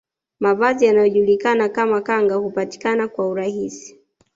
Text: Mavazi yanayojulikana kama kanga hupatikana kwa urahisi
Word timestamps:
Mavazi 0.39 0.85
yanayojulikana 0.85 1.69
kama 1.69 2.01
kanga 2.01 2.35
hupatikana 2.35 3.07
kwa 3.07 3.27
urahisi 3.29 3.97